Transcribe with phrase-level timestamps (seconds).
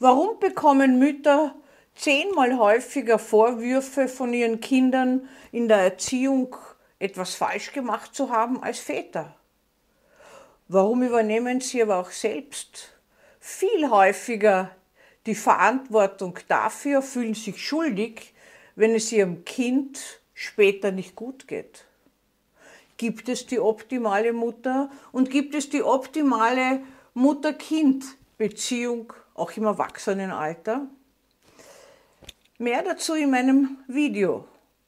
[0.00, 1.56] Warum bekommen Mütter
[1.96, 6.54] zehnmal häufiger Vorwürfe von ihren Kindern in der Erziehung
[7.00, 9.34] etwas falsch gemacht zu haben als Väter?
[10.68, 12.90] Warum übernehmen sie aber auch selbst
[13.40, 14.70] viel häufiger
[15.26, 18.34] die Verantwortung dafür, fühlen sich schuldig,
[18.76, 21.86] wenn es ihrem Kind später nicht gut geht?
[22.98, 26.82] Gibt es die optimale Mutter und gibt es die optimale
[27.14, 30.86] Mutter-Kind-Beziehung auch im Erwachsenenalter?
[32.58, 34.44] Mehr dazu in meinem Video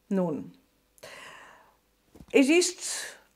[0.08, 0.52] nun.
[2.32, 2.80] Es ist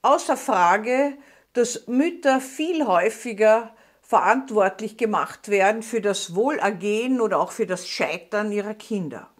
[0.02, 1.16] außer Frage,
[1.52, 8.52] dass Mütter viel häufiger verantwortlich gemacht werden für das Wohlergehen oder auch für das Scheitern
[8.52, 9.30] ihrer Kinder.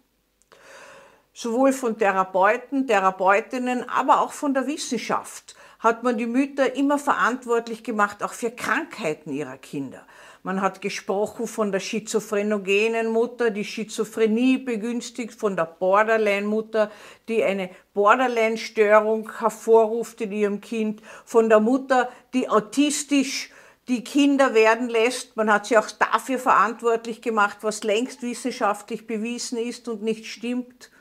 [1.33, 7.83] Sowohl von Therapeuten, Therapeutinnen, aber auch von der Wissenschaft hat man die Mütter immer verantwortlich
[7.83, 10.05] gemacht, auch für Krankheiten ihrer Kinder.
[10.45, 16.91] Man hat gesprochen von der schizophrenogenen Mutter, die Schizophrenie begünstigt, von der Borderline-Mutter,
[17.27, 23.49] die eine Borderline-Störung hervorruft in ihrem Kind, von der Mutter, die autistisch
[23.87, 25.35] die Kinder werden lässt.
[25.35, 30.91] Man hat sie auch dafür verantwortlich gemacht, was längst wissenschaftlich bewiesen ist und nicht stimmt.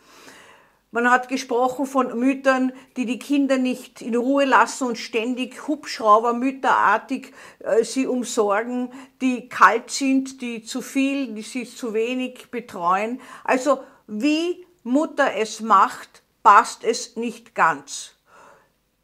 [0.95, 7.33] Man hat gesprochen von Müttern, die die Kinder nicht in Ruhe lassen und ständig Hubschraubermütterartig
[7.59, 13.21] äh, sie umsorgen, die kalt sind, die zu viel, die sie zu wenig betreuen.
[13.43, 18.13] Also wie Mutter es macht, passt es nicht ganz.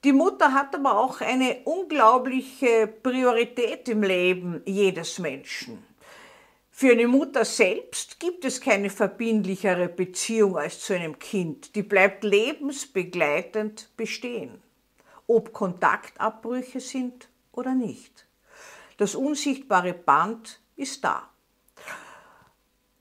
[0.05, 5.90] Die Mutter hat aber auch eine unglaubliche Priorität im Leben jedes Menschen.
[6.81, 11.75] Für eine Mutter selbst gibt es keine verbindlichere Beziehung als zu einem Kind.
[11.75, 14.63] Die bleibt lebensbegleitend bestehen,
[15.27, 18.27] ob Kontaktabbrüche sind oder nicht.
[18.97, 21.29] Das unsichtbare Band ist da.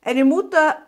[0.02, 0.86] Eine Mutter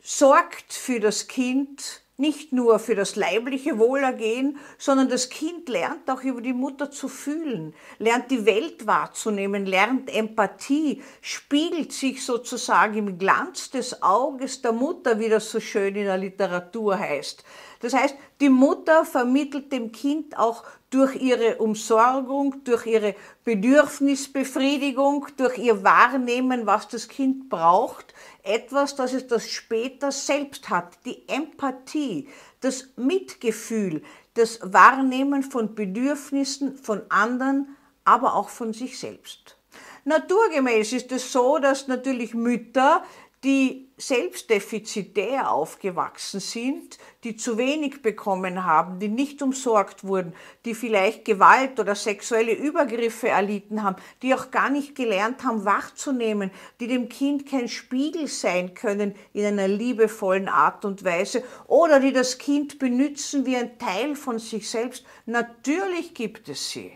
[0.00, 6.22] sorgt für das Kind nicht nur für das leibliche Wohlergehen, sondern das Kind lernt auch
[6.22, 13.18] über die Mutter zu fühlen, lernt die Welt wahrzunehmen, lernt Empathie, spiegelt sich sozusagen im
[13.18, 17.44] Glanz des Auges der Mutter, wie das so schön in der Literatur heißt.
[17.80, 23.14] Das heißt, die Mutter vermittelt dem Kind auch durch ihre Umsorgung, durch ihre
[23.44, 30.98] Bedürfnisbefriedigung, durch ihr Wahrnehmen, was das Kind braucht, etwas, das es das später selbst hat.
[31.06, 32.28] Die Empathie,
[32.60, 34.02] das Mitgefühl,
[34.34, 39.56] das Wahrnehmen von Bedürfnissen von anderen, aber auch von sich selbst.
[40.04, 43.04] Naturgemäß ist es so, dass natürlich Mütter
[43.42, 50.34] die selbst defizitär aufgewachsen sind, die zu wenig bekommen haben, die nicht umsorgt wurden,
[50.64, 56.50] die vielleicht Gewalt oder sexuelle Übergriffe erlitten haben, die auch gar nicht gelernt haben, wahrzunehmen,
[56.80, 62.12] die dem Kind kein Spiegel sein können in einer liebevollen Art und Weise oder die
[62.12, 65.04] das Kind benützen wie ein Teil von sich selbst.
[65.24, 66.92] Natürlich gibt es sie.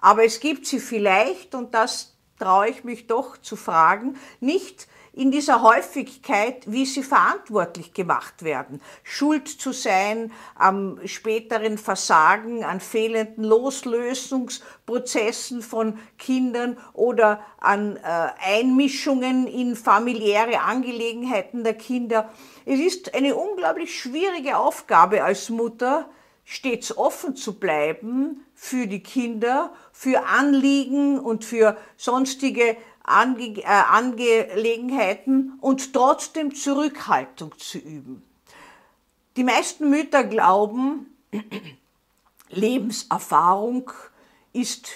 [0.00, 5.30] Aber es gibt sie vielleicht, und das traue ich mich doch zu fragen, nicht in
[5.30, 8.82] dieser Häufigkeit, wie sie verantwortlich gemacht werden.
[9.02, 19.46] Schuld zu sein am späteren Versagen, an fehlenden Loslösungsprozessen von Kindern oder an äh, Einmischungen
[19.46, 22.28] in familiäre Angelegenheiten der Kinder.
[22.66, 26.10] Es ist eine unglaublich schwierige Aufgabe als Mutter,
[26.44, 35.58] stets offen zu bleiben für die Kinder, für Anliegen und für sonstige Ange äh, Angelegenheiten
[35.60, 38.22] und trotzdem Zurückhaltung zu üben.
[39.36, 41.06] Die meisten Mütter glauben,
[42.48, 43.90] Lebenserfahrung
[44.52, 44.88] ist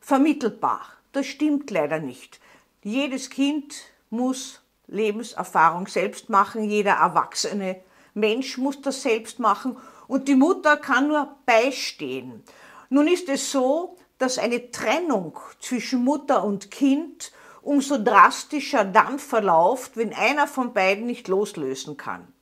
[0.00, 0.82] vermittelbar.
[1.12, 2.40] Das stimmt leider nicht.
[2.82, 3.74] Jedes Kind
[4.10, 7.80] muss Lebenserfahrung selbst machen, jeder erwachsene
[8.14, 9.76] Mensch muss das selbst machen
[10.06, 12.42] und die Mutter kann nur beistehen.
[12.88, 17.32] Nun ist es so, dass eine Trennung zwischen Mutter und Kind
[17.62, 22.32] umso drastischer dann verlauft, wenn einer von beiden nicht loslösen kann.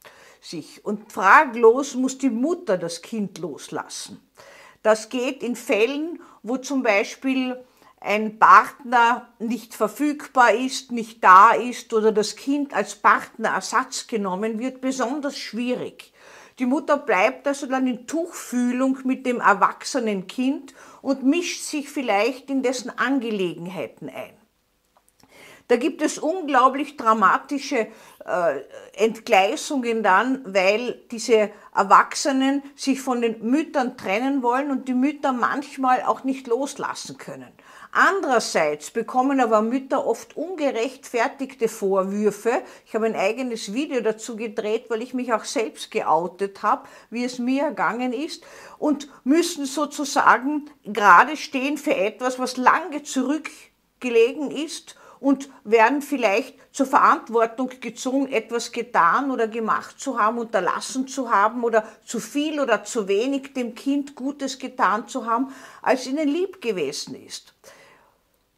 [0.40, 0.84] Sich.
[0.84, 4.20] Und fraglos muss die Mutter das Kind loslassen.
[4.82, 7.60] Das geht in Fällen, wo zum Beispiel
[8.00, 14.80] ein Partner nicht verfügbar ist, nicht da ist oder das Kind als Partnerersatz genommen wird,
[14.80, 16.12] besonders schwierig.
[16.58, 20.72] Die Mutter bleibt also dann in Tuchfühlung mit dem erwachsenen Kind
[21.02, 24.45] und mischt sich vielleicht in dessen Angelegenheiten ein.
[25.68, 27.88] Da gibt es unglaublich dramatische
[28.24, 28.60] äh,
[28.94, 36.02] Entgleisungen dann, weil diese Erwachsenen sich von den Müttern trennen wollen und die Mütter manchmal
[36.02, 37.48] auch nicht loslassen können.
[37.90, 42.62] Andererseits bekommen aber Mütter oft ungerechtfertigte Vorwürfe.
[42.84, 47.24] Ich habe ein eigenes Video dazu gedreht, weil ich mich auch selbst geoutet habe, wie
[47.24, 48.44] es mir ergangen ist,
[48.78, 56.86] und müssen sozusagen gerade stehen für etwas, was lange zurückgelegen ist und werden vielleicht zur
[56.86, 62.84] Verantwortung gezwungen, etwas getan oder gemacht zu haben, unterlassen zu haben oder zu viel oder
[62.84, 65.52] zu wenig dem Kind Gutes getan zu haben,
[65.82, 67.54] als ihnen lieb gewesen ist.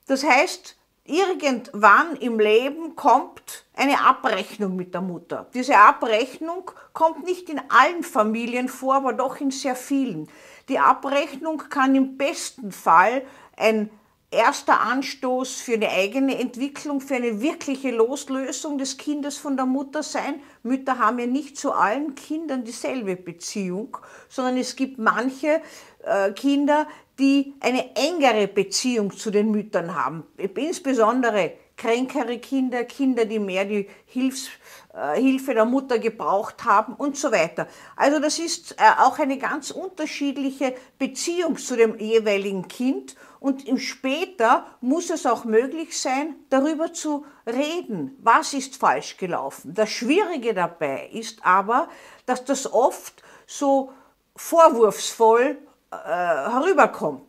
[0.06, 5.46] Das heißt, irgendwann im Leben kommt eine Abrechnung mit der Mutter.
[5.54, 10.28] Diese Abrechnung kommt nicht in allen Familien vor, aber doch in sehr vielen.
[10.68, 13.22] Die Abrechnung kann im besten Fall
[13.56, 13.90] ein
[14.30, 20.02] erster Anstoß für eine eigene Entwicklung, für eine wirkliche Loslösung des Kindes von der Mutter
[20.02, 20.40] sein.
[20.62, 23.96] Mütter haben ja nicht zu allen Kindern dieselbe Beziehung,
[24.28, 25.62] sondern es gibt manche
[26.04, 26.86] äh, Kinder,
[27.18, 30.24] die eine engere Beziehung zu den Müttern haben.
[30.36, 34.50] Insbesondere kränkere Kinder, Kinder, die mehr die Hilfs,
[34.92, 37.68] äh, Hilfe der Mutter gebraucht haben und so weiter.
[37.96, 43.78] Also das ist äh, auch eine ganz unterschiedliche Beziehung zu dem jeweiligen Kind und im
[43.78, 49.72] später muss es auch möglich sein, darüber zu reden, was ist falsch gelaufen.
[49.72, 51.88] Das Schwierige dabei ist aber,
[52.26, 53.92] dass das oft so
[54.34, 55.58] vorwurfsvoll
[55.90, 57.22] äh, herüberkommt.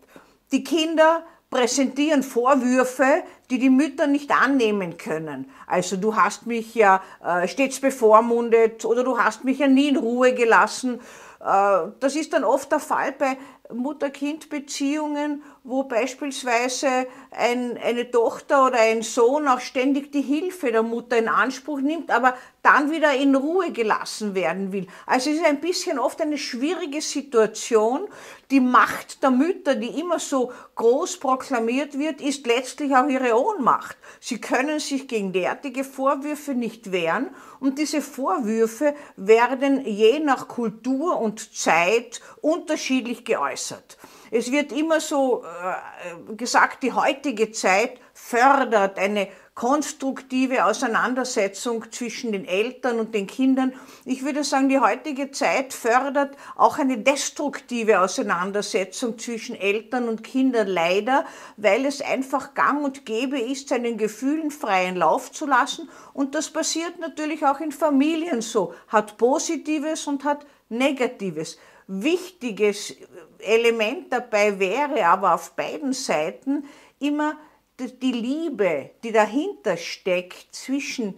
[0.51, 5.49] Die Kinder präsentieren Vorwürfe, die die Mütter nicht annehmen können.
[5.65, 9.97] Also du hast mich ja äh, stets bevormundet oder du hast mich ja nie in
[9.97, 10.99] Ruhe gelassen.
[11.39, 13.37] Äh, das ist dann oft der Fall bei
[13.73, 21.17] Mutter-Kind-Beziehungen, wo beispielsweise ein, eine Tochter oder ein Sohn auch ständig die Hilfe der Mutter
[21.17, 22.33] in Anspruch nimmt, aber
[22.63, 24.87] dann wieder in Ruhe gelassen werden will.
[25.05, 28.07] Also es ist ein bisschen oft eine schwierige Situation.
[28.49, 33.95] Die Macht der Mütter, die immer so groß proklamiert wird, ist letztlich auch ihre Ohnmacht.
[34.19, 37.29] Sie können sich gegen derartige Vorwürfe nicht wehren
[37.59, 43.97] und diese Vorwürfe werden je nach Kultur und Zeit unterschiedlich geäußert.
[44.31, 49.27] Es wird immer so äh, gesagt, die heutige Zeit fördert eine
[49.59, 53.73] konstruktive Auseinandersetzung zwischen den Eltern und den Kindern.
[54.05, 60.67] Ich würde sagen, die heutige Zeit fördert auch eine destruktive Auseinandersetzung zwischen Eltern und Kindern
[60.67, 61.25] leider,
[61.57, 65.89] weil es einfach gang und gäbe ist, seinen Gefühlen freien Lauf zu lassen.
[66.13, 71.57] Und das passiert natürlich auch in Familien so, hat Positives und hat Negatives.
[71.91, 72.95] Wichtiges
[73.39, 76.65] Element dabei wäre aber auf beiden Seiten
[76.99, 77.35] immer
[77.79, 81.15] die Liebe, die dahinter steckt zwischen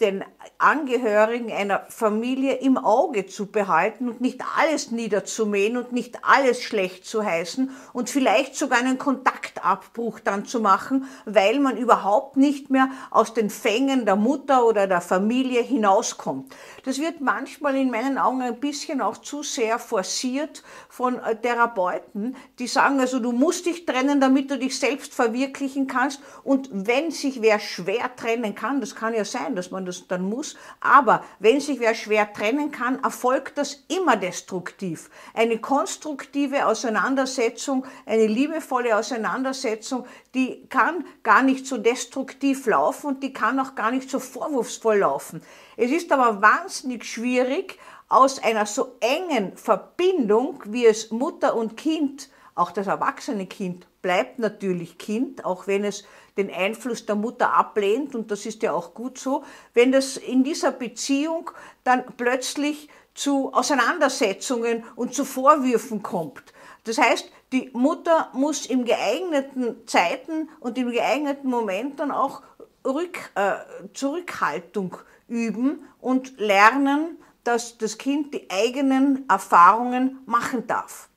[0.00, 0.24] den
[0.58, 7.06] Angehörigen einer Familie im Auge zu behalten und nicht alles niederzumähen und nicht alles schlecht
[7.06, 12.88] zu heißen und vielleicht sogar einen Kontaktabbruch dann zu machen, weil man überhaupt nicht mehr
[13.10, 16.52] aus den Fängen der Mutter oder der Familie hinauskommt.
[16.84, 22.34] Das wird manchmal in meinen Augen ein bisschen auch zu sehr forciert von äh, Therapeuten,
[22.58, 27.12] die sagen also, du musst dich trennen, damit du dich selbst verwirklichen kannst und wenn
[27.12, 30.56] sich wer schwer trennen kann, das kann ja sein, sein, dass man das dann muss.
[30.80, 35.10] Aber wenn sich wer schwer trennen kann, erfolgt das immer destruktiv.
[35.34, 43.32] Eine konstruktive Auseinandersetzung, eine liebevolle Auseinandersetzung, die kann gar nicht so destruktiv laufen und die
[43.32, 45.42] kann auch gar nicht so vorwurfsvoll laufen.
[45.76, 47.78] Es ist aber wahnsinnig schwierig,
[48.08, 54.38] aus einer so engen Verbindung, wie es Mutter und Kind, auch das erwachsene Kind, bleibt
[54.38, 56.04] natürlich Kind, auch wenn es
[56.36, 60.44] den Einfluss der Mutter ablehnt, und das ist ja auch gut so, wenn das in
[60.44, 61.50] dieser Beziehung
[61.84, 66.42] dann plötzlich zu Auseinandersetzungen und zu Vorwürfen kommt.
[66.84, 72.42] Das heißt, die Mutter muss im geeigneten Zeiten und im geeigneten Moment dann auch
[72.84, 73.54] Rück, äh,
[73.94, 74.96] Zurückhaltung
[75.28, 81.08] üben und lernen, dass das Kind die eigenen Erfahrungen machen darf.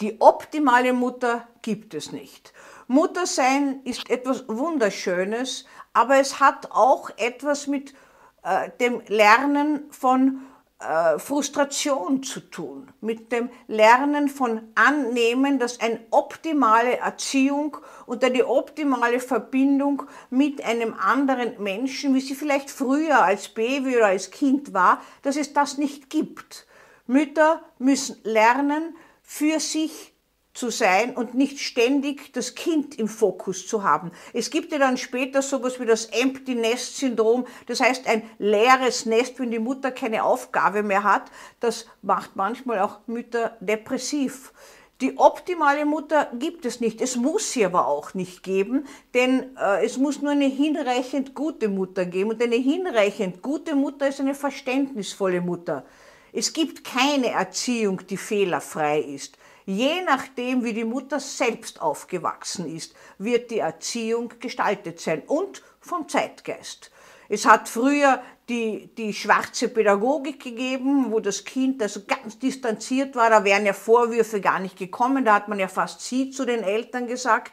[0.00, 2.52] Die optimale Mutter gibt es nicht.
[2.88, 7.94] Muttersein ist etwas Wunderschönes, aber es hat auch etwas mit
[8.42, 10.42] äh, dem Lernen von
[10.80, 18.46] äh, Frustration zu tun, mit dem Lernen von Annehmen, dass eine optimale Erziehung und eine
[18.46, 24.74] optimale Verbindung mit einem anderen Menschen, wie sie vielleicht früher als Baby oder als Kind
[24.74, 26.66] war, dass es das nicht gibt.
[27.06, 30.14] Mütter müssen lernen, für sich
[30.52, 34.12] zu sein und nicht ständig das Kind im Fokus zu haben.
[34.32, 39.04] Es gibt ja dann später sowas wie das Empty Nest Syndrom, das heißt ein leeres
[39.04, 41.24] Nest, wenn die Mutter keine Aufgabe mehr hat.
[41.58, 44.52] Das macht manchmal auch Mütter depressiv.
[45.00, 47.00] Die optimale Mutter gibt es nicht.
[47.00, 51.68] Es muss sie aber auch nicht geben, denn äh, es muss nur eine hinreichend gute
[51.68, 52.30] Mutter geben.
[52.30, 55.84] Und eine hinreichend gute Mutter ist eine verständnisvolle Mutter.
[56.36, 59.38] Es gibt keine Erziehung, die fehlerfrei ist.
[59.66, 66.08] Je nachdem, wie die Mutter selbst aufgewachsen ist, wird die Erziehung gestaltet sein und vom
[66.08, 66.90] Zeitgeist.
[67.28, 73.30] Es hat früher die, die schwarze Pädagogik gegeben, wo das Kind also ganz distanziert war.
[73.30, 75.24] Da wären ja Vorwürfe gar nicht gekommen.
[75.24, 77.52] Da hat man ja fast sie zu den Eltern gesagt.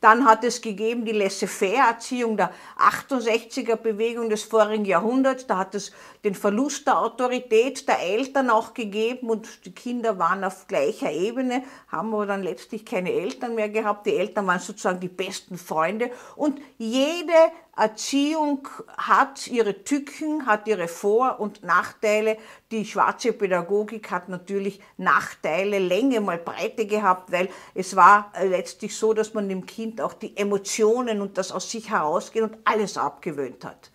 [0.00, 5.46] Dann hat es gegeben die Laissez-faire-Erziehung der 68er-Bewegung des vorigen Jahrhunderts.
[5.46, 5.90] Da hat es
[6.22, 11.62] den Verlust der Autorität der Eltern auch gegeben und die Kinder waren auf gleicher Ebene,
[11.88, 14.06] haben aber dann letztlich keine Eltern mehr gehabt.
[14.06, 17.32] Die Eltern waren sozusagen die besten Freunde und jede
[17.76, 18.66] Erziehung
[18.96, 22.38] hat ihre Tücken, hat ihre Vor- und Nachteile.
[22.70, 29.12] Die schwarze Pädagogik hat natürlich Nachteile, Länge mal Breite gehabt, weil es war letztlich so,
[29.12, 33.62] dass man dem Kind auch die Emotionen und das aus sich herausgehen und alles abgewöhnt
[33.66, 33.90] hat.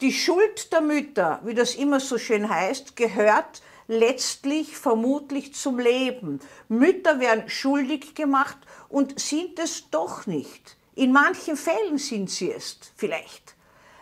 [0.00, 6.38] Die Schuld der Mütter, wie das immer so schön heißt, gehört letztlich vermutlich zum Leben.
[6.68, 10.76] Mütter werden schuldig gemacht und sind es doch nicht.
[10.94, 13.54] In manchen Fällen sind sie es vielleicht,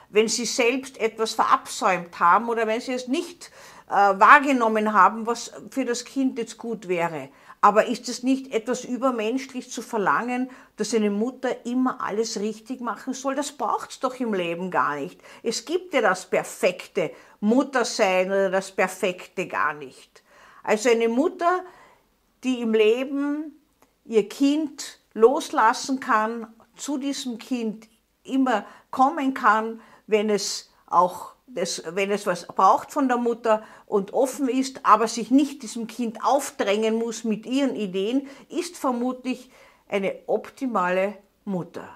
[0.09, 3.51] wenn sie selbst etwas verabsäumt haben oder wenn sie es nicht
[3.89, 7.29] äh, wahrgenommen haben, was für das Kind jetzt gut wäre.
[7.61, 13.15] Aber ist es nicht etwas übermenschlich zu verlangen, dass eine Mutter immer alles richtig machen
[13.15, 13.35] soll?
[13.35, 15.21] Das braucht es doch im Leben gar nicht.
[15.43, 20.23] Es gibt ja das perfekte Muttersein oder das perfekte gar nicht.
[20.63, 21.65] Also eine Mutter,
[22.45, 23.61] die im Leben
[24.05, 26.47] ihr Kind loslassen kann,
[26.81, 27.89] zu diesem Kind
[28.25, 34.13] immer kommen kann, wenn es auch das, wenn es was braucht von der Mutter und
[34.13, 39.51] offen ist, aber sich nicht diesem Kind aufdrängen muss mit ihren Ideen, ist vermutlich
[39.89, 41.89] eine optimale Mutter.